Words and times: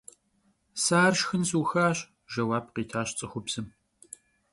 Se 0.83 0.95
ar 1.05 1.13
şşxın 1.17 1.43
sıuxaş,– 1.49 1.97
jjeuap 2.31 2.65
khitaş 2.73 3.09
ts'ıxubzım. 3.17 3.67